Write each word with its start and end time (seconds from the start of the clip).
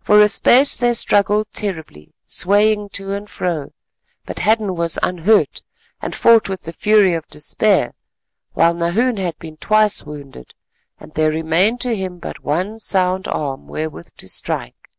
For 0.00 0.20
a 0.20 0.26
space 0.26 0.74
they 0.74 0.92
struggled 0.94 1.46
terribly, 1.52 2.12
swaying 2.26 2.88
to 2.88 3.14
and 3.14 3.30
fro, 3.30 3.72
but 4.26 4.40
Hadden 4.40 4.74
was 4.74 4.98
unhurt 5.00 5.62
and 6.02 6.12
fought 6.12 6.48
with 6.48 6.62
the 6.64 6.72
fury 6.72 7.14
of 7.14 7.28
despair, 7.28 7.94
while 8.52 8.74
Nahoon 8.74 9.18
had 9.18 9.38
been 9.38 9.58
twice 9.58 10.02
wounded, 10.04 10.54
and 10.98 11.14
there 11.14 11.30
remained 11.30 11.80
to 11.82 11.94
him 11.94 12.18
but 12.18 12.42
one 12.42 12.80
sound 12.80 13.28
arm 13.28 13.68
wherewith 13.68 14.08
to 14.16 14.28
strike. 14.28 14.90